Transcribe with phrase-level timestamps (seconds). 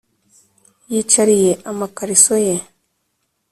[0.91, 2.55] Yicariye ama kariso ye